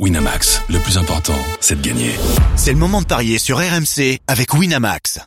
Winamax, 0.00 0.62
le 0.70 0.80
plus 0.80 0.98
important, 0.98 1.38
c'est 1.60 1.80
de 1.80 1.88
gagner. 1.88 2.10
C'est 2.56 2.72
le 2.72 2.78
moment 2.78 3.00
de 3.00 3.06
parier 3.06 3.38
sur 3.38 3.58
RMC 3.58 4.18
avec 4.26 4.52
Winamax. 4.52 5.20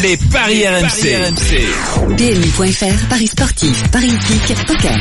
Les 0.00 0.16
paris, 0.32 0.66
RMC. 0.66 2.16
PMU.fr, 2.16 3.08
Paris 3.10 3.26
sportif, 3.26 3.82
Paris 3.90 4.08
hippique, 4.08 4.66
poker. 4.66 4.96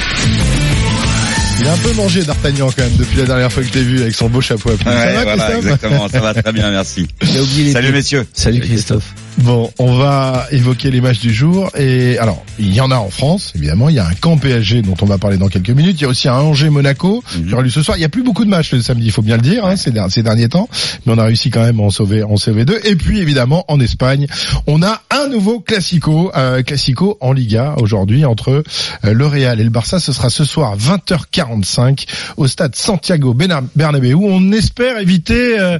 Il 1.62 1.68
a 1.68 1.72
un 1.72 1.78
peu 1.78 1.94
mangé 1.94 2.24
d'Artagnan 2.24 2.70
quand 2.76 2.84
même 2.84 2.98
depuis 2.98 3.20
la 3.20 3.26
dernière 3.26 3.52
fois 3.54 3.64
que 3.64 3.70
je 3.70 3.74
l'ai 3.76 3.86
vu 3.86 4.02
avec 4.02 4.14
son 4.14 4.28
beau 4.28 4.42
chapeau 4.42 4.72
à. 4.72 4.74
Ouais, 4.74 4.84
ça 4.84 5.14
va, 5.14 5.24
voilà, 5.24 5.44
Christophe 5.46 5.64
exactement, 5.64 6.10
ça 6.10 6.20
va 6.20 6.34
très 6.34 6.52
bien, 6.52 6.70
merci. 6.70 7.08
Oublié 7.22 7.64
les 7.64 7.72
Salut 7.72 7.94
messieurs. 7.94 8.28
Salut 8.34 8.60
Christophe. 8.60 9.14
Bon, 9.40 9.72
on 9.78 9.94
va 9.96 10.48
évoquer 10.52 10.90
les 10.90 11.00
matchs 11.00 11.20
du 11.20 11.32
jour 11.32 11.70
et 11.78 12.18
alors 12.18 12.44
il 12.58 12.74
y 12.74 12.82
en 12.82 12.90
a 12.90 12.96
en 12.96 13.10
France 13.10 13.54
évidemment. 13.56 13.88
Il 13.88 13.96
y 13.96 14.00
a 14.00 14.08
un 14.08 14.14
camp 14.16 14.36
PSG 14.38 14.82
dont 14.82 14.96
on 15.02 15.06
va 15.06 15.20
parler 15.20 15.38
dans 15.38 15.48
quelques 15.48 15.70
minutes. 15.70 15.98
Il 16.00 16.02
y 16.02 16.06
a 16.06 16.08
aussi 16.10 16.28
un 16.28 16.34
Angers 16.36 16.72
Monaco 16.72 17.24
Mhm. 17.38 17.46
qui 17.48 17.54
aura 17.54 17.62
lieu 17.62 17.70
ce 17.70 17.84
soir. 17.84 17.98
Il 17.98 18.02
y 18.02 18.04
a 18.06 18.10
plus 18.10 18.24
beaucoup 18.24 18.44
de 18.46 18.50
matchs 18.50 18.74
le 18.74 18.82
samedi, 18.82 19.06
il 19.06 19.12
faut 19.12 19.22
bien 19.22 19.36
le 19.36 19.44
dire, 19.44 19.64
hein, 19.66 19.76
ces, 19.76 19.92
der- 19.92 20.10
ces 20.10 20.24
derniers 20.24 20.50
temps, 20.50 20.68
mais 21.06 21.14
on 21.14 21.18
a 21.20 21.24
réussi 21.26 21.50
quand 21.52 21.62
même 21.62 21.80
à 21.80 21.84
en 21.84 21.90
sauver, 21.92 22.24
en 22.24 22.36
sauver 22.38 22.66
deux. 22.66 22.80
Et 22.84 22.96
puis 22.96 23.20
évidemment 23.20 23.64
en 23.68 23.80
Espagne, 23.80 24.26
on 24.66 24.82
a 24.82 25.02
un 25.12 25.28
nouveau 25.30 25.60
classico, 25.60 26.32
euh, 26.36 26.64
classico 26.64 27.18
en 27.22 27.32
Liga 27.32 27.76
aujourd'hui 27.78 28.26
entre 28.26 28.64
euh, 29.06 29.14
le 29.14 29.26
Real 29.28 29.60
et 29.60 29.64
le 29.64 29.70
Barça. 29.70 30.00
Ce 30.00 30.14
sera 30.14 30.30
ce 30.32 30.46
soir 30.46 30.76
20h45 30.78 32.06
au 32.38 32.48
stade 32.48 32.76
Santiago 32.76 33.36
Bernabéu. 33.76 34.16
On 34.16 34.52
espère 34.52 34.98
éviter 35.00 35.60
euh, 35.60 35.78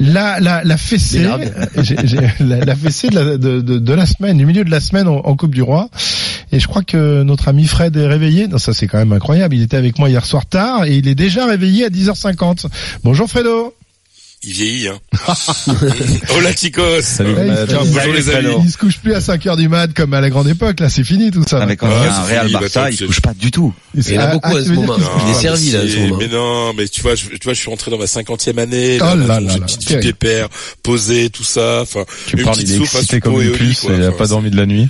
la, 0.00 0.76
fessée, 0.76 1.24
la, 2.40 2.64
la 2.64 2.76
fessée 2.76 2.99
de 3.08 3.94
la, 3.94 4.06
semaine, 4.06 4.36
du 4.36 4.46
milieu 4.46 4.64
de 4.64 4.70
la 4.70 4.80
semaine 4.80 5.08
en, 5.08 5.16
en 5.16 5.36
Coupe 5.36 5.54
du 5.54 5.62
Roi. 5.62 5.88
Et 6.52 6.58
je 6.58 6.66
crois 6.66 6.82
que 6.82 7.22
notre 7.22 7.48
ami 7.48 7.66
Fred 7.66 7.96
est 7.96 8.06
réveillé. 8.06 8.48
Non, 8.48 8.58
ça 8.58 8.72
c'est 8.72 8.86
quand 8.86 8.98
même 8.98 9.12
incroyable. 9.12 9.54
Il 9.54 9.62
était 9.62 9.76
avec 9.76 9.98
moi 9.98 10.08
hier 10.08 10.24
soir 10.24 10.46
tard 10.46 10.84
et 10.84 10.96
il 10.96 11.08
est 11.08 11.14
déjà 11.14 11.46
réveillé 11.46 11.84
à 11.84 11.88
10h50. 11.88 12.66
Bonjour 13.04 13.28
Fredo. 13.28 13.74
Il 14.42 14.52
vieillit, 14.54 14.88
hein. 14.88 14.98
Hola 16.34 16.54
chicos. 16.56 17.02
Salut. 17.02 17.34
Ouais, 17.34 17.44
il, 17.46 17.50
Euh, 17.50 17.66
se- 17.66 17.74
bonjour 17.74 17.94
Salut, 17.94 18.12
les 18.14 18.30
amis. 18.30 18.54
Il 18.64 18.70
se 18.70 18.78
couche 18.78 18.96
plus 18.98 19.12
à 19.12 19.18
5h 19.20 19.54
du 19.58 19.68
mat 19.68 19.92
comme 19.92 20.14
à 20.14 20.22
la 20.22 20.30
grande 20.30 20.48
époque. 20.48 20.80
Là, 20.80 20.88
c'est 20.88 21.04
fini 21.04 21.30
tout 21.30 21.44
ça. 21.46 21.62
Avec 21.62 21.80
Ah, 21.82 21.86
un 21.88 22.24
Real 22.24 22.46
fini, 22.48 22.52
Barça, 22.58 22.80
bah, 22.84 22.90
il 22.90 22.96
se 22.96 23.04
couche 23.04 23.20
pas 23.20 23.34
du 23.34 23.50
tout. 23.50 23.74
Il 23.94 24.08
y 24.10 24.18
en 24.18 24.22
a 24.22 24.26
beaucoup 24.28 24.48
ah, 24.54 24.58
à 24.58 24.64
ce 24.64 24.70
moment. 24.70 24.96
Il 25.26 25.30
est 25.30 25.34
servi, 25.34 25.70
là, 25.72 25.80
à 25.80 25.82
ce 25.82 25.88
c'est- 25.88 26.00
moment. 26.00 26.16
Mais 26.18 26.28
non, 26.28 26.72
mais 26.72 26.88
tu 26.88 27.02
vois, 27.02 27.16
je, 27.16 27.26
tu 27.26 27.38
vois, 27.44 27.52
je 27.52 27.58
suis 27.60 27.68
rentré 27.68 27.90
dans 27.90 27.98
ma 27.98 28.06
cinquantième 28.06 28.58
année, 28.58 28.96
Oh 28.98 29.04
là, 29.04 29.14
là 29.14 29.26
là, 29.26 29.40
là 29.40 29.46
j'ai 29.50 29.54
une 29.56 29.60
là, 29.60 29.66
petite 29.66 30.00
pépère, 30.00 30.48
posée, 30.82 31.28
tout 31.28 31.44
ça, 31.44 31.80
enfin, 31.82 32.04
Tu 32.26 32.38
une 32.38 32.44
parles, 32.44 32.56
petite 32.56 32.68
il 32.70 32.74
est 32.76 32.78
soupe, 32.78 32.94
excité 32.94 33.20
comme 33.20 33.42
une 33.42 33.48
et 33.48 33.52
puce, 33.52 33.80
quoi, 33.80 33.94
il 33.94 34.02
a 34.02 34.12
pas 34.12 34.26
dormi 34.26 34.50
de 34.50 34.56
la 34.56 34.64
nuit. 34.64 34.88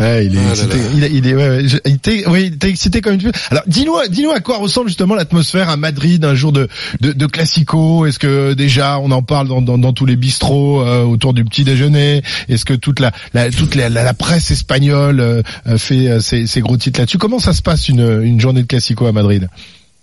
Ouais, 0.00 0.26
il 0.26 0.34
est 0.34 0.40
Ah 0.44 0.50
excité. 0.50 0.76
là. 0.76 0.84
Il, 0.96 1.04
est- 1.04 1.10
il 1.12 1.26
est, 1.28 1.34
ouais, 1.34 1.64
il 1.86 1.98
t'est, 1.98 2.26
oui, 2.28 2.44
il 2.52 2.58
t'est 2.58 2.68
excité 2.70 3.00
comme 3.00 3.14
une. 3.14 3.30
Alors, 3.50 3.62
dis-nous, 3.66 3.94
dis-nous 4.10 4.32
à 4.32 4.40
quoi 4.40 4.58
ressemble 4.58 4.88
justement 4.88 5.14
l'atmosphère 5.14 5.68
à 5.68 5.76
Madrid 5.76 6.24
un 6.24 6.34
jour 6.34 6.50
de 6.52 6.68
de, 7.00 7.12
de 7.12 7.26
classico. 7.26 8.04
Est-ce 8.06 8.18
que 8.18 8.54
déjà 8.54 8.98
on 8.98 9.10
en 9.12 9.22
parle 9.22 9.48
dans, 9.48 9.62
dans, 9.62 9.78
dans 9.78 9.92
tous 9.92 10.06
les 10.06 10.16
bistrots 10.16 10.82
euh, 10.82 11.02
autour 11.04 11.32
du 11.34 11.44
petit 11.44 11.62
déjeuner? 11.64 12.22
Est-ce 12.48 12.64
que 12.64 12.74
toute 12.74 12.98
la, 12.98 13.12
la 13.34 13.50
toute 13.50 13.74
la, 13.76 13.88
la, 13.88 14.02
la 14.02 14.14
presse 14.14 14.50
espagnole 14.50 15.20
euh, 15.20 15.42
euh, 15.68 15.78
fait 15.78 16.08
euh, 16.08 16.20
ses, 16.20 16.46
ses 16.46 16.60
gros 16.60 16.76
titres 16.76 16.98
là-dessus? 17.00 17.18
Comment 17.18 17.38
ça 17.38 17.52
se 17.52 17.62
passe 17.62 17.88
une 17.88 18.22
une 18.22 18.40
journée 18.40 18.62
de 18.62 18.66
classico 18.66 19.06
à 19.06 19.12
Madrid? 19.12 19.48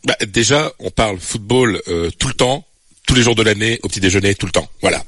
Bah, 0.06 0.16
déjà, 0.34 0.72
on 0.80 0.90
parle 0.90 1.18
football 1.20 1.80
euh, 1.88 2.10
tout 2.18 2.28
le 2.30 2.34
temps, 2.34 2.66
tous 3.12 3.16
les 3.16 3.24
jours 3.24 3.36
de 3.36 3.44
l'année, 3.44 3.78
au 3.84 3.90
petit 3.90 4.00
déjeuner, 4.00 4.36
tout 4.36 4.46
le 4.46 4.54
temps. 4.54 4.70
Voilà, 4.82 5.04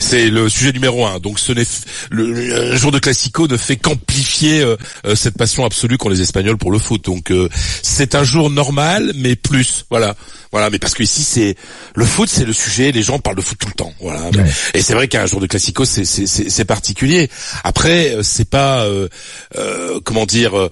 c'est 0.00 0.28
le 0.28 0.48
sujet 0.48 0.72
numéro 0.72 1.06
un. 1.06 1.20
Donc, 1.20 1.38
ce 1.38 1.52
n'est 1.52 1.62
le, 2.10 2.32
le- 2.32 2.76
jour 2.76 2.90
de 2.90 2.98
classico 2.98 3.46
ne 3.46 3.56
fait 3.56 3.76
qu'amplifier 3.76 4.60
euh, 4.60 4.76
euh, 5.06 5.14
cette 5.14 5.38
passion 5.38 5.64
absolue 5.64 5.96
qu'ont 5.96 6.08
les 6.08 6.20
Espagnols 6.20 6.56
pour 6.58 6.72
le 6.72 6.80
foot. 6.80 7.04
Donc, 7.04 7.30
euh, 7.30 7.48
c'est 7.80 8.16
un 8.16 8.24
jour 8.24 8.50
normal, 8.50 9.12
mais 9.14 9.36
plus. 9.36 9.84
Voilà, 9.88 10.16
voilà. 10.50 10.68
Mais 10.68 10.80
parce 10.80 10.94
que 10.94 11.04
ici, 11.04 11.22
c'est 11.22 11.54
le 11.94 12.04
foot, 12.04 12.28
c'est 12.28 12.44
le 12.44 12.52
sujet. 12.52 12.90
Les 12.90 13.04
gens 13.04 13.20
parlent 13.20 13.36
de 13.36 13.40
foot 13.40 13.56
tout 13.56 13.68
le 13.68 13.74
temps. 13.74 13.94
Voilà. 14.00 14.30
Ouais. 14.30 14.50
Et 14.74 14.82
c'est 14.82 14.94
vrai 14.94 15.06
qu'un 15.06 15.26
jour 15.26 15.40
de 15.40 15.46
classico, 15.46 15.84
c'est 15.84 16.04
c'est 16.04 16.64
particulier. 16.64 17.30
Après, 17.62 18.16
euh, 18.16 18.22
c'est 18.24 18.50
pas 18.50 18.82
euh, 18.84 19.08
euh, 19.56 20.00
comment 20.02 20.26
dire. 20.26 20.58
euh, 20.58 20.68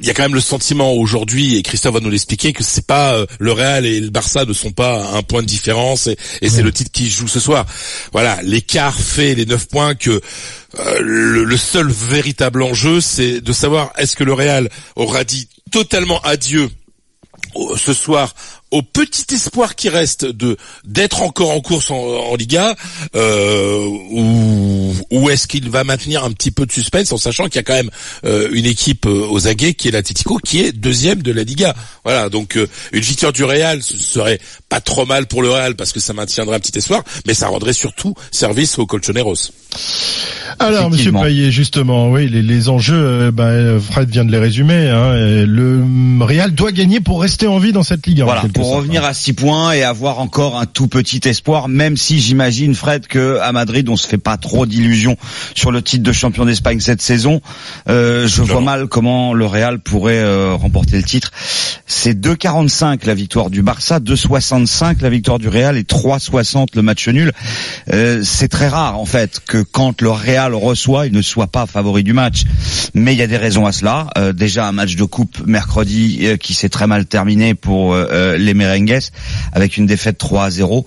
Il 0.00 0.06
y 0.06 0.10
a 0.10 0.14
quand 0.14 0.22
même 0.22 0.34
le 0.34 0.40
sentiment 0.40 0.94
aujourd'hui, 0.94 1.56
et 1.56 1.62
Christophe 1.62 1.94
va 1.94 2.00
nous 2.00 2.08
l'expliquer, 2.10 2.54
que 2.54 2.64
c'est 2.64 2.86
pas 2.86 3.12
euh, 3.14 3.26
le 3.38 3.52
Real 3.52 3.84
et 3.84 4.00
le 4.00 4.08
Barça 4.08 4.46
ne 4.46 4.54
sont 4.54 4.70
pas 4.72 5.04
à 5.04 5.16
un 5.18 5.22
point 5.22 5.42
de 5.42 5.46
différence, 5.46 5.65
et, 5.70 6.16
et 6.42 6.48
c'est 6.48 6.62
le 6.62 6.72
titre 6.72 6.90
qui 6.92 7.10
joue 7.10 7.28
ce 7.28 7.40
soir. 7.40 7.66
Voilà, 8.12 8.38
l'écart 8.42 8.94
fait 8.94 9.34
les 9.34 9.46
neuf 9.46 9.66
points 9.68 9.94
que 9.94 10.20
euh, 10.78 11.00
le, 11.00 11.44
le 11.44 11.56
seul 11.56 11.88
véritable 11.90 12.62
enjeu, 12.62 13.00
c'est 13.00 13.40
de 13.40 13.52
savoir 13.52 13.92
est-ce 13.96 14.16
que 14.16 14.24
le 14.24 14.32
Real 14.32 14.68
aura 14.94 15.24
dit 15.24 15.48
totalement 15.72 16.20
adieu 16.22 16.68
au- 17.54 17.76
ce 17.76 17.92
soir 17.94 18.34
au 18.72 18.82
petit 18.82 19.32
espoir 19.32 19.76
qui 19.76 19.88
reste 19.88 20.24
de 20.26 20.56
d'être 20.84 21.22
encore 21.22 21.50
en 21.50 21.60
course 21.60 21.90
en, 21.92 21.94
en 21.96 22.34
Liga 22.34 22.74
euh, 23.14 23.86
ou, 24.10 24.92
ou 25.12 25.30
est-ce 25.30 25.46
qu'il 25.46 25.70
va 25.70 25.84
maintenir 25.84 26.24
un 26.24 26.32
petit 26.32 26.50
peu 26.50 26.66
de 26.66 26.72
suspense 26.72 27.12
en 27.12 27.16
sachant 27.16 27.44
qu'il 27.44 27.56
y 27.56 27.58
a 27.60 27.62
quand 27.62 27.74
même 27.74 27.90
euh, 28.24 28.48
une 28.52 28.66
équipe 28.66 29.06
euh, 29.06 29.26
aux 29.30 29.46
aguets 29.46 29.74
qui 29.74 29.86
est 29.88 29.92
l'Atletico 29.92 30.38
qui 30.38 30.60
est 30.62 30.72
deuxième 30.72 31.22
de 31.22 31.30
la 31.32 31.44
Liga 31.44 31.74
voilà 32.04 32.28
donc 32.28 32.56
euh, 32.56 32.66
une 32.92 33.02
victoire 33.02 33.32
du 33.32 33.44
Real 33.44 33.82
serait 33.82 34.40
pas 34.68 34.80
trop 34.80 35.06
mal 35.06 35.26
pour 35.26 35.42
le 35.42 35.50
Real 35.50 35.76
parce 35.76 35.92
que 35.92 36.00
ça 36.00 36.12
maintiendrait 36.12 36.56
un 36.56 36.60
petit 36.60 36.76
espoir 36.78 37.02
mais 37.26 37.34
ça 37.34 37.48
rendrait 37.48 37.72
surtout 37.72 38.14
service 38.30 38.78
aux 38.78 38.86
Colchoneros 38.86 39.50
Alors, 40.58 40.90
Monsieur. 40.90 41.12
Payet, 41.12 41.50
justement, 41.50 42.10
oui, 42.10 42.28
les, 42.28 42.40
les 42.42 42.68
enjeux, 42.70 42.94
euh, 42.94 43.30
ben, 43.30 43.78
Fred 43.78 44.08
vient 44.08 44.24
de 44.24 44.32
les 44.32 44.38
résumer. 44.38 44.88
Hein, 44.88 45.12
le 45.46 45.84
Real 46.20 46.52
doit 46.54 46.72
gagner 46.72 47.00
pour 47.00 47.20
rester 47.20 47.46
en 47.46 47.58
vie 47.58 47.72
dans 47.72 47.82
cette 47.82 48.06
ligue. 48.06 48.22
en 48.22 48.26
Voilà, 48.26 48.44
pour 48.54 48.64
sorte. 48.64 48.76
revenir 48.78 49.04
à 49.04 49.12
6 49.12 49.34
points 49.34 49.72
et 49.72 49.82
avoir 49.82 50.18
encore 50.18 50.58
un 50.58 50.64
tout 50.66 50.88
petit 50.88 51.20
espoir, 51.28 51.68
même 51.68 51.96
si 51.96 52.20
j'imagine 52.20 52.74
Fred 52.74 53.06
que 53.06 53.38
à 53.40 53.52
Madrid 53.52 53.86
on 53.90 53.96
se 53.96 54.06
fait 54.06 54.18
pas 54.18 54.36
trop 54.38 54.64
d'illusions 54.66 55.16
sur 55.54 55.70
le 55.72 55.82
titre 55.82 56.02
de 56.04 56.12
champion 56.12 56.46
d'Espagne 56.46 56.80
cette 56.80 57.02
saison. 57.02 57.42
Euh, 57.88 58.26
je 58.26 58.42
vois 58.42 58.62
mal 58.62 58.86
comment 58.86 59.34
le 59.34 59.44
Real 59.46 59.78
pourrait 59.78 60.20
euh, 60.20 60.54
remporter 60.54 60.96
le 60.96 61.02
titre. 61.02 61.32
C'est 61.86 62.18
2,45 62.18 63.06
la 63.06 63.14
victoire 63.14 63.50
du 63.50 63.62
Barça, 63.62 64.00
2,65 64.64 65.02
la 65.02 65.10
victoire 65.10 65.38
du 65.38 65.48
Real 65.48 65.76
et 65.76 65.82
3,60 65.82 66.68
le 66.74 66.82
match 66.82 67.08
nul. 67.08 67.32
Euh, 67.92 68.22
c'est 68.24 68.48
très 68.48 68.68
rare 68.68 68.98
en 68.98 69.04
fait 69.04 69.40
que 69.46 69.58
quand 69.58 70.00
le 70.00 70.10
Real 70.10 70.54
reçoit, 70.54 71.06
il 71.06 71.12
ne 71.12 71.22
soit 71.22 71.46
pas 71.46 71.66
favori 71.66 72.02
du 72.02 72.12
match. 72.12 72.44
Mais 72.94 73.12
il 73.12 73.18
y 73.18 73.22
a 73.22 73.26
des 73.26 73.36
raisons 73.36 73.66
à 73.66 73.72
cela. 73.72 74.08
Euh, 74.16 74.32
déjà 74.32 74.66
un 74.66 74.72
match 74.72 74.96
de 74.96 75.04
coupe 75.04 75.46
mercredi 75.46 76.20
euh, 76.22 76.36
qui 76.36 76.54
s'est 76.54 76.68
très 76.68 76.86
mal 76.86 77.06
terminé 77.06 77.54
pour 77.54 77.96
les 77.96 78.54
Merengues 78.54 78.98
avec 79.52 79.76
une 79.76 79.86
défaite 79.86 80.18
3 80.18 80.44
à 80.44 80.50
0. 80.50 80.86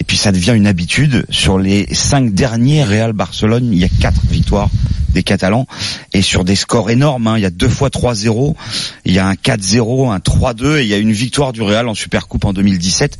Et 0.00 0.04
puis 0.04 0.16
ça 0.16 0.32
devient 0.32 0.52
une 0.54 0.66
habitude. 0.66 1.26
Sur 1.30 1.58
les 1.58 1.86
cinq 1.92 2.32
derniers 2.32 2.84
Real 2.84 3.12
Barcelone, 3.12 3.70
il 3.72 3.78
y 3.78 3.84
a 3.84 3.88
quatre 4.00 4.20
victoires 4.30 4.70
des 5.18 5.24
Catalans 5.24 5.66
et 6.12 6.22
sur 6.22 6.44
des 6.44 6.54
scores 6.54 6.90
énormes. 6.90 7.26
hein. 7.26 7.34
Il 7.36 7.42
y 7.42 7.46
a 7.46 7.50
deux 7.50 7.68
fois 7.68 7.88
3-0, 7.88 8.54
il 9.04 9.12
y 9.12 9.18
a 9.18 9.26
un 9.26 9.34
4-0, 9.34 10.12
un 10.12 10.18
3-2 10.18 10.78
et 10.78 10.82
il 10.82 10.88
y 10.88 10.94
a 10.94 10.98
une 10.98 11.10
victoire 11.12 11.52
du 11.52 11.60
Real 11.60 11.88
en 11.88 11.94
Supercoupe 11.94 12.44
en 12.44 12.52
2017. 12.52 13.18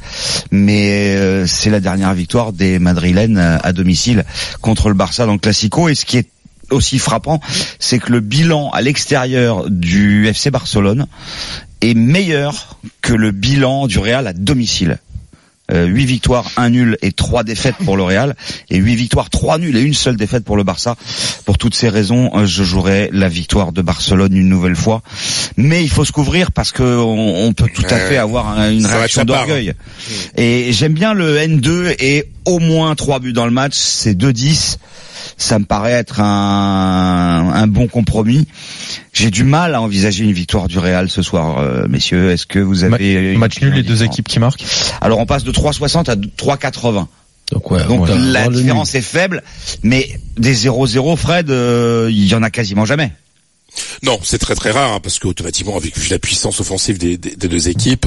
Mais 0.52 1.16
euh, 1.16 1.46
c'est 1.48 1.70
la 1.70 1.80
dernière 1.80 2.14
victoire 2.14 2.52
des 2.52 2.78
Madrilènes 2.78 3.38
euh, 3.38 3.58
à 3.64 3.72
domicile 3.72 4.24
contre 4.60 4.88
le 4.88 4.94
Barça 4.94 5.26
dans 5.26 5.32
le 5.32 5.38
Classico. 5.40 5.88
Et 5.88 5.96
ce 5.96 6.04
qui 6.04 6.18
est 6.18 6.28
aussi 6.70 7.00
frappant, 7.00 7.40
c'est 7.80 7.98
que 7.98 8.12
le 8.12 8.20
bilan 8.20 8.70
à 8.70 8.80
l'extérieur 8.80 9.68
du 9.68 10.28
FC 10.28 10.52
Barcelone 10.52 11.06
est 11.80 11.94
meilleur 11.94 12.78
que 13.02 13.12
le 13.12 13.32
bilan 13.32 13.88
du 13.88 13.98
Real 13.98 14.28
à 14.28 14.32
domicile. 14.32 14.98
Euh, 15.70 15.84
8 15.84 16.06
victoires, 16.06 16.50
1 16.56 16.70
nul 16.70 16.96
et 17.02 17.12
3 17.12 17.44
défaites 17.44 17.74
pour 17.84 17.98
le 17.98 18.02
Real 18.02 18.34
et 18.70 18.78
8 18.78 18.94
victoires, 18.94 19.28
3 19.28 19.58
nuls 19.58 19.76
et 19.76 19.82
une 19.82 19.92
seule 19.92 20.16
défaite 20.16 20.42
pour 20.44 20.56
le 20.56 20.62
Barça. 20.64 20.96
Pour 21.44 21.58
toutes 21.58 21.74
ces 21.74 21.90
raisons, 21.90 22.30
euh, 22.34 22.46
je 22.46 22.64
jouerai 22.64 23.10
la 23.12 23.28
victoire 23.28 23.72
de 23.72 23.82
Barcelone 23.82 24.34
une 24.34 24.48
nouvelle 24.48 24.76
fois. 24.76 25.02
Mais 25.58 25.82
il 25.84 25.90
faut 25.90 26.06
se 26.06 26.12
couvrir 26.12 26.52
parce 26.52 26.72
que 26.72 26.82
on, 26.82 27.44
on 27.46 27.52
peut 27.52 27.68
tout 27.74 27.84
à 27.90 27.98
fait 27.98 28.16
avoir 28.16 28.48
un- 28.58 28.70
une 28.72 28.80
Ça 28.82 28.96
réaction 28.96 29.26
part, 29.26 29.46
d'orgueil. 29.46 29.74
Et 30.36 30.72
j'aime 30.72 30.94
bien 30.94 31.12
le 31.12 31.36
N2 31.36 31.94
et 31.98 32.24
au 32.46 32.60
moins 32.60 32.94
3 32.94 33.18
buts 33.20 33.34
dans 33.34 33.44
le 33.44 33.50
match, 33.50 33.74
c'est 33.76 34.14
2-10. 34.14 34.78
Ça 35.36 35.58
me 35.58 35.64
paraît 35.64 35.92
être 35.92 36.20
un, 36.20 37.50
un 37.54 37.66
bon 37.66 37.86
compromis. 37.88 38.46
J'ai 39.12 39.30
du 39.30 39.44
mal 39.44 39.74
à 39.74 39.80
envisager 39.80 40.24
une 40.24 40.32
victoire 40.32 40.68
du 40.68 40.78
Real 40.78 41.10
ce 41.10 41.22
soir, 41.22 41.58
euh, 41.58 41.86
messieurs. 41.88 42.30
Est-ce 42.30 42.46
que 42.46 42.58
vous 42.58 42.84
avez 42.84 43.32
une 43.32 43.38
Match 43.38 43.60
nul, 43.60 43.74
les 43.74 43.82
deux 43.82 44.02
équipes 44.02 44.28
qui 44.28 44.38
marquent. 44.38 44.64
Alors 45.00 45.18
on 45.18 45.26
passe 45.26 45.44
de 45.44 45.52
3,60 45.52 46.10
à 46.10 46.16
3,80. 46.16 47.06
Donc 47.52 47.70
ouais, 47.70 47.84
Donc 47.84 48.08
ouais. 48.08 48.18
la 48.18 48.48
différence 48.48 48.94
est 48.94 49.00
faible, 49.00 49.42
mais 49.82 50.08
des 50.36 50.54
0-0, 50.54 51.16
Fred, 51.16 51.50
euh, 51.50 52.08
il 52.10 52.26
y 52.26 52.34
en 52.34 52.42
a 52.42 52.50
quasiment 52.50 52.84
jamais. 52.84 53.12
Non, 54.02 54.18
c'est 54.22 54.38
très 54.38 54.54
très 54.54 54.70
rare 54.70 54.92
hein, 54.92 55.00
parce 55.02 55.18
qu'automatiquement, 55.18 55.76
avec 55.76 56.08
la 56.10 56.18
puissance 56.18 56.60
offensive 56.60 56.98
des, 56.98 57.16
des- 57.16 57.34
des 57.36 57.48
deux 57.48 57.68
équipes, 57.68 58.06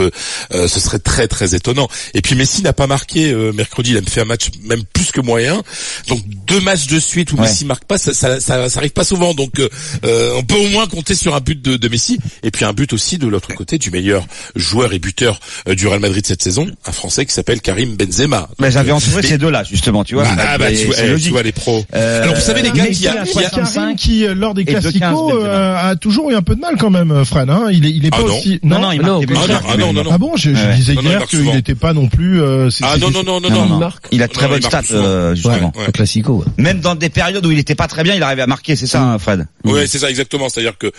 euh, 0.53 0.67
ce 0.67 0.79
serait 0.79 0.99
très 0.99 1.27
très 1.27 1.55
étonnant. 1.55 1.87
Et 2.13 2.21
puis 2.21 2.35
Messi 2.35 2.61
n'a 2.61 2.73
pas 2.73 2.87
marqué 2.87 3.31
euh, 3.31 3.51
mercredi, 3.51 3.91
il 3.91 3.97
a 3.97 4.01
fait 4.01 4.21
un 4.21 4.25
match 4.25 4.49
même 4.63 4.83
plus 4.93 5.11
que 5.11 5.21
moyen. 5.21 5.61
Donc 6.07 6.21
deux 6.47 6.59
matchs 6.61 6.87
de 6.87 6.99
suite 6.99 7.31
où 7.33 7.35
Ouais. 7.37 7.43
Messi 7.47 7.65
marque 7.65 7.85
pas, 7.85 7.97
ça, 7.97 8.13
ça, 8.13 8.39
ça, 8.39 8.69
ça 8.69 8.79
arrive 8.79 8.91
pas 8.91 9.03
souvent. 9.03 9.33
Donc 9.33 9.59
euh, 9.59 9.67
euh, 10.05 10.33
on 10.37 10.43
peut 10.43 10.55
au 10.55 10.67
moins 10.69 10.87
compter 10.87 11.15
sur 11.15 11.35
un 11.35 11.39
but 11.39 11.61
de, 11.61 11.75
de 11.77 11.87
Messi 11.89 12.19
et 12.43 12.51
puis 12.51 12.65
un 12.65 12.73
but 12.73 12.93
aussi 12.93 13.17
de 13.17 13.27
l'autre 13.27 13.53
côté 13.55 13.77
du 13.77 13.89
meilleur 13.91 14.25
joueur 14.55 14.93
et 14.93 14.99
buteur 14.99 15.39
euh, 15.67 15.75
du 15.75 15.87
Real 15.87 15.99
Madrid 15.99 16.25
cette 16.25 16.41
saison, 16.43 16.67
un 16.85 16.91
Français 16.91 17.25
qui 17.25 17.33
s'appelle 17.33 17.61
Karim 17.61 17.95
Benzema. 17.95 18.49
Mais 18.59 18.71
j'avais 18.71 18.91
euh, 18.91 18.95
entouré 18.95 19.21
mais- 19.23 19.27
ces 19.27 19.37
deux-là, 19.37 19.63
justement, 19.63 20.03
tu 20.03 20.15
vois. 20.15 20.25
ah 20.37 20.57
bah 20.57 20.69
tu, 20.69 20.77
c'est 20.93 21.11
eh, 21.15 21.19
tu 21.19 21.29
vois 21.31 21.43
les 21.43 21.51
pros. 21.51 21.83
Euh, 21.95 22.23
Alors 22.23 22.35
vous 22.35 22.41
savez 22.41 22.61
les 22.61 22.71
gars, 22.71 22.83
Messi 22.83 23.01
qui 23.01 23.07
a, 23.07 23.23
qui 23.23 23.39
a- 23.39 23.49
65, 23.49 23.97
qui 23.97 24.25
euh, 24.25 24.33
lors 24.35 24.53
des 24.53 24.61
et 24.61 24.65
de 24.65 24.71
classicos 24.71 24.99
15 24.99 25.11
Benzema. 25.15 25.47
euh, 25.47 25.75
a 25.89 25.95
toujours 25.95 26.29
eu 26.31 26.35
un 26.35 26.41
peu 26.41 26.55
de 26.55 26.61
mal 26.61 26.75
quand 26.77 26.89
même, 26.89 27.23
Fred. 27.25 27.49
Hein 27.49 27.67
il 27.71 27.85
est, 27.85 27.91
il 27.91 28.05
est 28.05 28.09
Ah 28.11 28.17
pas 28.17 28.23
non. 28.23 28.37
aussi. 28.37 28.59
Non, 28.63 28.79
non, 28.79 28.91
il 28.91 29.01
ah 29.03 29.07
non, 29.07 29.21
ah 29.67 29.77
non, 29.77 29.93
non, 29.93 30.03
non. 30.03 30.09
Ah 30.13 30.17
bon, 30.17 30.35
je, 30.35 30.53
je 30.53 30.65
Ouais. 30.65 30.75
disais 30.75 30.93
hier 30.95 31.25
qu'il 31.27 31.43
n'était 31.43 31.75
pas 31.75 31.93
non 31.93 32.07
plus. 32.07 32.41
euh, 32.41 32.69
c'est- 32.69 32.83
Ah 32.87 32.97
non 32.97 33.09
non 33.11 33.23
non 33.23 33.39
non 33.41 33.49
Non, 33.49 33.55
non. 33.61 33.65
non, 33.69 33.77
marque. 33.77 34.07
Il 34.11 34.21
a 34.23 34.27
très 34.27 34.47
stats, 34.61 34.83
souvent. 34.83 34.99
euh, 35.03 35.35
justement. 35.35 35.71
Ouais. 35.75 35.91
Classico. 35.91 36.33
ouais. 36.39 36.45
Même 36.57 36.79
dans 36.81 36.95
des 36.95 37.09
périodes 37.09 37.45
où 37.45 37.51
il 37.51 37.59
était 37.59 37.75
pas 37.75 37.87
très 37.87 38.03
bien, 38.03 38.15
il 38.15 38.23
arrivait 38.23 38.41
à 38.43 38.47
marquer, 38.47 38.75
c'est 38.75 38.87
ça, 38.87 39.01
hein, 39.01 39.17
Fred? 39.19 39.47
Ouais, 39.63 39.87
c'est 39.87 39.99
ça 39.99 40.09
exactement. 40.09 40.49
C'est-à-dire 40.49 40.77
que 40.77 40.91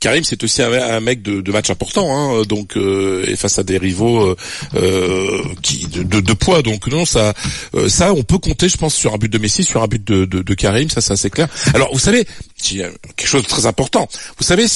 Karim, 0.00 0.24
c'est 0.24 0.42
aussi 0.44 0.62
un, 0.62 0.72
un 0.72 1.00
mec 1.00 1.22
de, 1.22 1.40
de 1.40 1.52
match 1.52 1.70
important, 1.70 2.08
hein, 2.16 2.42
donc 2.48 2.76
euh, 2.76 3.24
et 3.28 3.36
face 3.36 3.58
à 3.58 3.62
des 3.62 3.78
rivaux 3.78 4.20
euh, 4.22 4.36
euh, 4.76 5.42
qui 5.62 5.86
de, 5.86 6.02
de, 6.02 6.20
de 6.20 6.32
poids. 6.32 6.62
Donc 6.62 6.86
non, 6.88 7.04
ça, 7.04 7.32
euh, 7.74 7.88
ça, 7.88 8.12
on 8.12 8.22
peut 8.22 8.38
compter, 8.38 8.68
je 8.68 8.76
pense, 8.76 8.94
sur 8.94 9.14
un 9.14 9.18
but 9.18 9.32
de 9.32 9.38
Messi, 9.38 9.64
sur 9.64 9.82
un 9.82 9.86
but 9.86 10.02
de, 10.06 10.24
de, 10.24 10.42
de 10.42 10.54
Karim. 10.54 10.88
Ça, 10.90 11.00
ça 11.00 11.16
c'est 11.16 11.30
clair. 11.30 11.48
Alors, 11.74 11.90
vous 11.92 11.98
savez, 11.98 12.26
il 12.70 12.76
y 12.78 12.82
a 12.82 12.88
quelque 13.16 13.28
chose 13.28 13.42
de 13.42 13.48
très 13.48 13.66
important. 13.66 14.08
Vous 14.38 14.44
savez. 14.44 14.66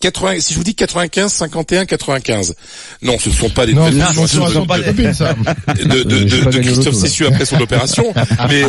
80, 0.00 0.40
si 0.40 0.52
je 0.52 0.58
vous 0.58 0.64
dis 0.64 0.74
95, 0.74 1.32
51, 1.32 1.86
95, 1.86 2.54
non, 3.00 3.18
ce 3.18 3.30
ne 3.30 3.34
sont 3.34 3.48
pas 3.48 3.64
des 3.64 3.72
Non, 3.72 3.88
des- 3.88 3.98
c'est 4.00 4.26
ce 4.26 4.50
sont 4.52 4.66
pas 4.66 4.78
des- 4.78 4.84
copines, 4.84 5.14
ça. 5.14 5.34
de, 5.34 6.02
de, 6.02 6.44
pas 6.44 6.50
de 6.50 6.58
Christophe. 6.58 6.94
Cessieux 6.96 7.28
après 7.28 7.46
son 7.46 7.58
opération. 7.58 8.12
Mais, 8.50 8.64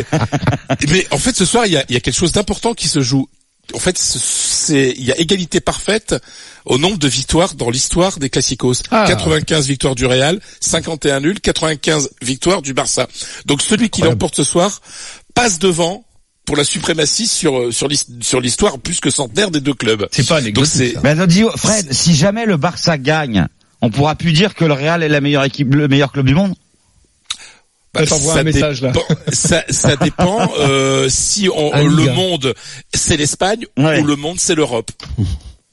mais 0.88 1.06
en 1.10 1.18
fait, 1.18 1.36
ce 1.36 1.44
soir, 1.44 1.66
il 1.66 1.72
y 1.72 1.76
a, 1.76 1.84
il 1.90 1.94
y 1.94 1.96
a 1.96 2.00
quelque 2.00 2.16
chose 2.16 2.32
d'important 2.32 2.72
qui 2.72 2.88
se 2.88 3.00
joue. 3.00 3.28
En 3.74 3.78
fait, 3.78 3.98
c'est 3.98 4.94
il 4.96 5.04
y 5.04 5.12
a 5.12 5.18
égalité 5.18 5.60
parfaite 5.60 6.14
au 6.64 6.78
nombre 6.78 6.96
de 6.96 7.08
victoires 7.08 7.54
dans 7.54 7.68
l'histoire 7.68 8.18
des 8.18 8.30
classicos. 8.30 8.82
Ah. 8.90 9.04
95 9.06 9.66
victoires 9.66 9.94
du 9.96 10.06
Real, 10.06 10.40
51 10.60 11.20
nuls, 11.20 11.40
95 11.40 12.10
victoires 12.22 12.62
du 12.62 12.72
Barça. 12.72 13.08
Donc 13.44 13.60
celui 13.60 13.90
qui 13.90 14.00
l'emporte 14.00 14.36
ce 14.36 14.44
soir 14.44 14.80
passe 15.34 15.58
devant 15.58 16.05
pour 16.46 16.56
la 16.56 16.64
suprématie 16.64 17.26
sur 17.26 17.58
euh, 17.58 17.70
sur 17.72 17.88
l'his- 17.88 18.06
sur 18.22 18.40
l'histoire 18.40 18.78
plus 18.78 19.00
que 19.00 19.10
centenaire 19.10 19.50
des 19.50 19.60
deux 19.60 19.74
clubs. 19.74 20.06
C'est 20.12 20.26
pas 20.26 20.38
anecdotique. 20.38 20.96
dis, 21.26 21.42
Fred, 21.56 21.92
si 21.92 22.14
jamais 22.16 22.46
le 22.46 22.56
Barça 22.56 22.96
gagne, 22.96 23.46
on 23.82 23.90
pourra 23.90 24.14
plus 24.14 24.32
dire 24.32 24.54
que 24.54 24.64
le 24.64 24.72
Real 24.72 25.02
est 25.02 25.08
la 25.08 25.20
meilleure 25.20 25.44
équipe, 25.44 25.74
le 25.74 25.88
meilleur 25.88 26.12
club 26.12 26.26
du 26.26 26.34
monde? 26.34 26.54
Bah, 27.92 28.04
ça 28.06 28.16
un 28.38 28.42
message, 28.42 28.82
là. 28.82 28.92
Ça, 29.32 29.64
ça 29.70 29.96
dépend 29.96 30.50
euh, 30.60 31.08
si 31.08 31.48
on, 31.48 31.70
le 31.86 32.12
monde 32.12 32.54
c'est 32.92 33.16
l'Espagne 33.16 33.64
Ouais. 33.78 34.00
ou 34.00 34.04
le 34.04 34.16
monde 34.16 34.36
c'est 34.38 34.54
l'Europe. 34.54 34.90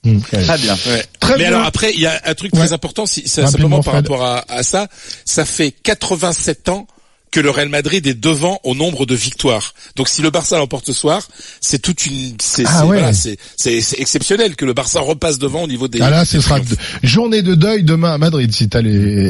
Hum, 0.05 0.21
Très 0.21 0.57
bien. 0.57 0.75
Très 1.19 1.31
Mais 1.33 1.37
bien. 1.39 1.47
alors 1.49 1.63
après 1.65 1.91
il 1.93 1.99
y 1.99 2.05
a 2.07 2.21
un 2.25 2.33
truc 2.33 2.53
Ouais. 2.53 2.59
très 2.59 2.73
important, 2.73 3.05
si, 3.05 3.27
simplement 3.27 3.81
par 3.83 3.93
Fred. 3.93 4.05
rapport 4.09 4.23
à, 4.25 4.45
à 4.49 4.63
ça, 4.63 4.87
ça 5.25 5.43
fait 5.45 5.71
87 5.71 6.69
ans 6.69 6.87
que 7.33 7.39
le 7.39 7.49
Real 7.49 7.67
Madrid 7.67 8.05
est 8.05 8.13
devant 8.13 8.59
au 8.63 8.75
nombre 8.75 9.07
de 9.07 9.15
victoires. 9.15 9.73
Donc 9.95 10.07
si 10.07 10.21
le 10.21 10.29
Barça 10.29 10.57
l'emporte 10.59 10.85
ce 10.85 10.93
soir, 10.93 11.27
c'est 11.61 11.79
toute 11.81 12.05
une, 12.05 12.35
c'est, 12.39 12.63
Ah 12.67 12.85
ouais. 12.85 12.99
voilà, 12.99 13.11
c'est, 13.11 13.37
c'est, 13.57 13.81
c'est 13.81 13.99
exceptionnel 13.99 14.55
que 14.55 14.65
le 14.65 14.73
Barça 14.73 14.99
repasse 14.99 15.39
devant 15.39 15.63
au 15.63 15.67
niveau 15.67 15.87
des. 15.87 15.99
Ah 15.99 16.11
là, 16.11 16.25
ce 16.25 16.39
sera 16.39 16.59
journée 17.01 17.41
de 17.41 17.55
deuil 17.55 17.83
demain 17.83 18.13
à 18.13 18.17
Madrid, 18.19 18.51
si 18.53 18.69
tel 18.69 18.85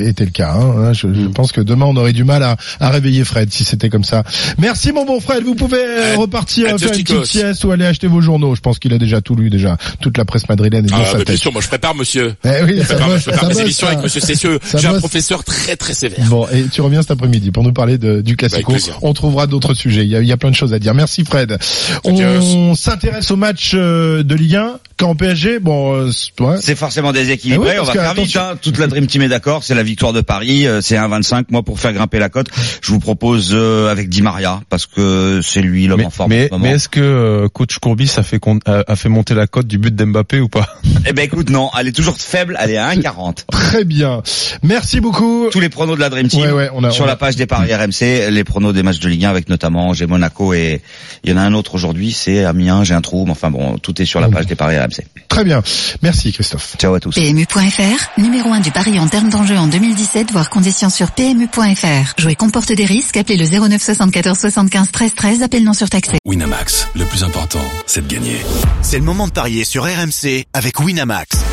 était 0.06 0.26
le 0.26 0.32
cas. 0.32 0.54
hein. 0.54 0.92
Je, 0.92 1.08
je 1.14 1.28
pense 1.28 1.54
que 1.54 1.62
demain, 1.62 1.86
on 1.86 1.96
aurait 1.96 2.12
du 2.12 2.26
mal 2.26 2.44
à, 2.44 2.58
à 2.82 2.90
réveiller 2.90 3.24
Fred 3.24 3.54
si 3.54 3.64
c'était 3.64 3.90
comme 3.90 4.04
ça. 4.04 4.24
Merci, 4.58 4.92
mon 4.92 5.06
bon 5.06 5.22
Fred. 5.22 5.44
Vous 5.46 5.56
pouvez 5.56 5.78
euh, 5.80 6.16
repartir 6.18 6.78
faire 6.78 6.94
une 6.94 7.04
petite 7.04 7.26
sieste 7.26 7.64
ou 7.64 7.72
aller 7.72 7.86
acheter 7.86 8.08
vos 8.08 8.20
journaux. 8.20 8.54
Je 8.54 8.62
pense 8.62 8.80
qu'il 8.80 8.94
a 8.94 8.98
déjà 8.98 9.22
tout 9.22 9.36
lu 9.36 9.50
déjà. 9.50 9.78
Toute 10.02 10.18
la 10.18 10.26
presse 10.26 10.48
madrilène 10.50 10.86
est 10.86 10.90
dans 10.90 10.98
Ah, 10.98 11.06
sa 11.12 11.18
bah, 11.20 11.24
bien 11.26 11.38
sûr, 11.38 11.54
moi 11.54 11.62
je 11.62 11.68
prépare, 11.70 11.96
monsieur. 11.96 12.36
Eh 12.44 12.64
oui, 12.66 12.76
Je 12.80 12.84
ça 12.86 12.96
prépare, 12.96 13.08
bosse, 13.10 13.20
je 13.20 13.24
prépare 13.30 13.40
ça 13.42 13.48
mes 13.48 13.54
bosse, 13.54 13.64
émissions 13.64 13.88
ça. 13.88 13.94
avec 13.94 14.04
Monsieur 14.04 14.20
Cessieux. 14.22 14.60
J'ai 14.76 14.88
un 14.88 15.00
professeur 15.00 15.44
très 15.46 15.76
très 15.78 15.94
sévère. 15.94 16.26
Bon, 16.28 16.46
et 16.52 16.66
tu 16.72 16.82
reviens 16.82 17.02
cet 17.02 17.12
après-midi 17.12 17.52
pour 17.52 17.64
nous 17.64 17.72
parler 17.74 17.93
de, 17.98 18.22
du 18.22 18.36
classico. 18.36 18.74
On 19.02 19.14
trouvera 19.14 19.48
d'autres 19.48 19.74
sujets. 19.74 20.04
Il 20.04 20.10
y, 20.10 20.16
a, 20.16 20.22
il 20.22 20.28
y 20.28 20.32
a 20.32 20.38
plein 20.38 20.52
de 20.52 20.56
choses 20.56 20.74
à 20.74 20.80
dire. 20.80 20.94
Merci 20.94 21.24
Fred. 21.26 21.58
On 22.04 22.76
s'intéresse 22.76 23.32
au 23.32 23.36
match 23.36 23.72
euh, 23.74 24.24
de 24.24 24.36
Ligue 24.36 24.56
1 24.56 24.80
quand 24.98 25.16
PSG. 25.16 25.60
Bon, 25.60 25.94
euh, 25.94 26.12
c'est- 26.12 26.40
ouais. 26.44 26.58
C'est 26.62 26.76
forcément 26.76 27.12
déséquilibré. 27.12 27.70
Ah 27.72 27.74
oui, 27.76 27.80
on 27.82 27.86
va 27.86 27.92
faire 27.94 28.02
vite. 28.14 28.20
attention. 28.20 28.42
hein. 28.42 28.58
Toute 28.62 28.78
la 28.78 28.88
Dream 28.88 29.08
Team 29.08 29.22
est 29.24 29.28
d'accord. 29.28 29.64
C'est 29.64 29.76
la 29.76 29.84
victoire 29.84 30.14
de 30.14 30.22
Paris. 30.22 30.68
euh, 30.68 30.82
C'est 30.82 30.96
1,25. 30.96 31.46
Moi, 31.50 31.64
pour 31.64 31.80
faire 31.80 31.94
grimper 31.94 32.20
la 32.20 32.30
cote, 32.30 32.48
je 32.82 32.92
vous 32.92 33.00
propose 33.00 33.52
euh, 33.54 33.90
avec 33.92 34.10
Di 34.10 34.22
Maria 34.22 34.62
parce 34.70 34.86
que 34.86 35.40
c'est 35.44 35.62
lui 35.62 35.88
l'homme 35.88 36.06
en 36.06 36.10
forme. 36.10 36.30
mais, 36.32 36.50
est-ce 36.72 36.90
que 36.90 37.00
euh, 37.00 37.48
coach 37.50 37.78
Courbis 37.80 38.12
a 38.18 38.24
fait 38.24 38.40
con- 38.40 38.60
a, 38.66 38.84
a 38.88 38.96
fait 38.96 39.10
monter 39.10 39.34
la 39.34 39.48
cote 39.48 39.68
du 39.68 39.78
but 39.78 39.94
d'Mbappé 39.96 40.40
ou 40.40 40.48
pas? 40.50 40.68
Eh 41.08 41.14
ben 41.14 41.24
écoute, 41.26 41.50
non, 41.50 41.70
elle 41.80 41.88
est 41.88 41.92
toujours 41.92 42.18
faible. 42.18 42.58
Elle 42.62 42.72
est 42.72 42.78
à 42.78 42.94
1,40. 42.94 43.46
Très 43.52 43.84
bien. 43.84 44.22
Merci 44.62 45.00
beaucoup. 45.00 45.48
Tous 45.52 45.60
les 45.60 45.70
pronos 45.70 45.96
de 45.96 46.02
la 46.02 46.10
Dream 46.10 46.28
Team 46.28 46.42
Ouais, 46.42 46.52
ouais, 46.52 46.70
on 46.74 46.84
a- 46.84 46.92
sur 46.92 47.04
on 47.04 47.08
a- 47.08 47.10
la 47.10 47.16
page 47.16 47.36
des 47.36 47.46
paris 47.46 47.72
RMC, 47.84 48.30
les 48.32 48.44
pronos 48.44 48.74
des 48.74 48.84
matchs 48.84 49.00
de 49.00 49.10
Ligue 49.10 49.26
1 49.26 49.30
avec 49.30 49.50
notamment 49.50 49.94
j'ai 49.94 50.06
Monaco 50.06 50.54
et 50.54 50.82
il 51.24 51.32
y 51.32 51.34
en 51.34 51.38
a 51.38 51.42
un 51.42 51.54
autre 51.54 51.76
aujourd'hui, 51.76 52.12
c'est 52.12 52.44
Amiens, 52.44 52.84
j'ai 52.84 52.94
un 52.94 53.02
trou, 53.02 53.26
mais 53.26 53.32
enfin 53.32 53.52
bon, 53.52 53.78
tout 53.78 54.02
est 54.02 54.06
sur 54.06 54.20
la 54.20 54.30
page 54.30 54.46
des 54.46 54.56
paris 54.56 54.78
RMC. 54.78 55.06
Très 55.28 55.44
bien. 55.44 55.62
Merci 56.02 56.32
Christophe. 56.32 56.76
Ciao 56.78 56.94
à 56.94 57.00
tous. 57.00 57.16
PMU.fr, 57.16 58.22
numéro 58.22 58.52
1 58.52 58.60
du 58.60 58.72
pari 58.72 59.00
en 59.00 59.08
termes 59.08 59.30
d'enjeu 59.30 59.58
en 59.58 59.68
2017, 59.68 60.32
voire 60.32 60.50
conditions 60.50 60.90
sur 60.90 61.12
PMU.fr. 61.12 62.14
Jouer 62.18 62.36
comporte 62.36 62.72
des 62.72 62.86
risques, 62.86 63.18
appelez 63.18 63.38
le 63.38 63.46
09 63.46 63.82
74 63.82 64.38
75 64.38 64.92
13 64.92 65.14
13, 65.16 65.44
appel 65.44 65.64
non 65.64 65.74
surtaxé. 65.74 66.18
Winamax, 66.26 66.88
le 66.96 67.06
plus 67.06 67.24
important, 67.24 67.64
c'est 67.86 68.08
de 68.08 68.14
gagner. 68.14 68.38
C'est 68.82 68.98
le 68.98 69.06
moment 69.06 69.28
de 69.28 69.34
parier 69.34 69.66
sur 69.66 69.84
RMC 69.84 70.46
avec 70.54 70.80
Winamax. 70.80 71.53